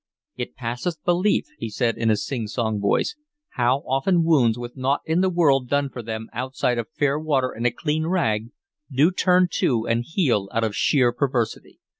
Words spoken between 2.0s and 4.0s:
a sing song voice, "how